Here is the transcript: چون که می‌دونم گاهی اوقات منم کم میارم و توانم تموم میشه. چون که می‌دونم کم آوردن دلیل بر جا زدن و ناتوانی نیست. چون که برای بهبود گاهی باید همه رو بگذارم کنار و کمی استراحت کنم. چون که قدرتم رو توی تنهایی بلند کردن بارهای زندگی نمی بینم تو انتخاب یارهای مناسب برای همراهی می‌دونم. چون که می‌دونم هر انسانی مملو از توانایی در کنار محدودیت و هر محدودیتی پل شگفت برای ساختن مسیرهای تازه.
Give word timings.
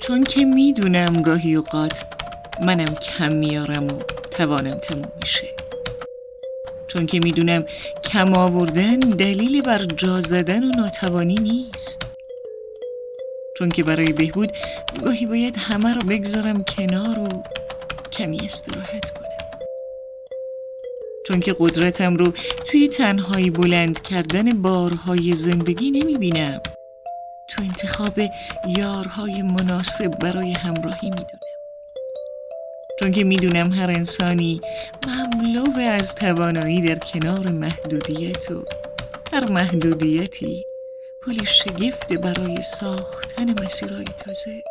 چون 0.00 0.24
که 0.24 0.44
می‌دونم 0.44 1.22
گاهی 1.22 1.54
اوقات 1.54 2.04
منم 2.66 2.94
کم 2.94 3.32
میارم 3.32 3.86
و 3.86 3.98
توانم 4.30 4.74
تموم 4.74 5.12
میشه. 5.22 5.48
چون 6.86 7.06
که 7.06 7.20
می‌دونم 7.24 7.66
کم 8.04 8.34
آوردن 8.34 8.98
دلیل 8.98 9.62
بر 9.62 9.84
جا 9.84 10.20
زدن 10.20 10.64
و 10.64 10.70
ناتوانی 10.76 11.34
نیست. 11.34 12.02
چون 13.58 13.68
که 13.68 13.82
برای 13.82 14.12
بهبود 14.12 14.52
گاهی 15.04 15.26
باید 15.26 15.56
همه 15.58 15.94
رو 15.94 16.00
بگذارم 16.08 16.64
کنار 16.64 17.18
و 17.18 17.42
کمی 18.12 18.40
استراحت 18.44 19.10
کنم. 19.10 19.31
چون 21.26 21.40
که 21.40 21.56
قدرتم 21.58 22.16
رو 22.16 22.32
توی 22.70 22.88
تنهایی 22.88 23.50
بلند 23.50 24.02
کردن 24.02 24.62
بارهای 24.62 25.34
زندگی 25.34 25.90
نمی 25.90 26.18
بینم 26.18 26.60
تو 27.48 27.62
انتخاب 27.62 28.18
یارهای 28.76 29.42
مناسب 29.42 30.08
برای 30.08 30.52
همراهی 30.52 31.10
می‌دونم. 31.10 31.40
چون 33.00 33.12
که 33.12 33.24
می‌دونم 33.24 33.72
هر 33.72 33.90
انسانی 33.90 34.60
مملو 35.06 35.78
از 35.80 36.14
توانایی 36.14 36.82
در 36.82 36.98
کنار 36.98 37.50
محدودیت 37.50 38.50
و 38.50 38.64
هر 39.32 39.50
محدودیتی 39.50 40.64
پل 41.22 41.44
شگفت 41.44 42.12
برای 42.12 42.62
ساختن 42.62 43.64
مسیرهای 43.64 44.04
تازه. 44.04 44.62